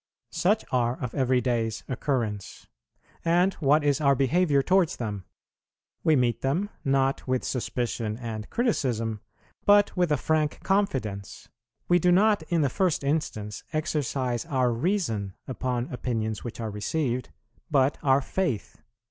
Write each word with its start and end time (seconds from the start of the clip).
Such 0.31 0.65
are 0.71 0.99
of 0.99 1.13
every 1.13 1.41
day's 1.41 1.83
occurrence; 1.87 2.65
and 3.23 3.53
what 3.59 3.83
is 3.83 4.01
our 4.01 4.15
behaviour 4.15 4.63
towards 4.63 4.95
them? 4.95 5.25
We 6.03 6.15
meet 6.15 6.41
them, 6.41 6.71
not 6.83 7.27
with 7.27 7.43
suspicion 7.43 8.17
and 8.17 8.49
criticism, 8.49 9.21
but 9.63 9.95
with 9.95 10.11
a 10.11 10.17
frank 10.17 10.57
confidence. 10.63 11.49
We 11.87 11.99
do 11.99 12.11
not 12.11 12.41
in 12.49 12.61
the 12.61 12.67
first 12.67 13.03
instance 13.03 13.63
exercise 13.73 14.43
our 14.47 14.71
reason 14.73 15.35
upon 15.47 15.85
opinions 15.93 16.43
which 16.43 16.59
are 16.59 16.71
received, 16.71 17.29
but 17.69 17.99
our 18.01 18.21
faith. 18.21 18.81